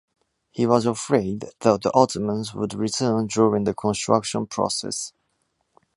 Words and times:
He 0.49 0.65
was 0.65 0.87
afraid, 0.87 1.45
the 1.59 1.91
Ottomans 1.93 2.55
would 2.55 2.73
return 2.73 3.27
during 3.27 3.65
the 3.65 3.75
construction 3.75 4.47
process. 4.47 5.13